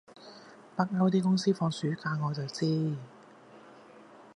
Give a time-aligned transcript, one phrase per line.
[0.75, 2.95] 北歐啲公司會放暑假我就知